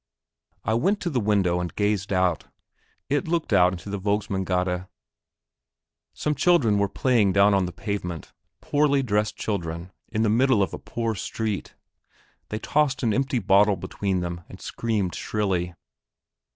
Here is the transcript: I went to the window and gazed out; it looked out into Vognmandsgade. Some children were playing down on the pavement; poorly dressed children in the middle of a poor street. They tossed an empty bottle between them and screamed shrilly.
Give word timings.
I 0.63 0.73
went 0.73 0.99
to 1.01 1.11
the 1.11 1.19
window 1.19 1.59
and 1.59 1.75
gazed 1.75 2.11
out; 2.11 2.45
it 3.07 3.27
looked 3.27 3.53
out 3.53 3.73
into 3.73 3.95
Vognmandsgade. 3.99 4.87
Some 6.13 6.33
children 6.33 6.79
were 6.79 6.89
playing 6.89 7.33
down 7.33 7.53
on 7.53 7.67
the 7.67 7.71
pavement; 7.71 8.33
poorly 8.61 9.03
dressed 9.03 9.37
children 9.37 9.91
in 10.09 10.23
the 10.23 10.27
middle 10.31 10.63
of 10.63 10.73
a 10.73 10.79
poor 10.79 11.13
street. 11.13 11.75
They 12.49 12.57
tossed 12.57 13.03
an 13.03 13.13
empty 13.13 13.37
bottle 13.37 13.75
between 13.75 14.21
them 14.21 14.41
and 14.49 14.59
screamed 14.59 15.13
shrilly. 15.13 15.75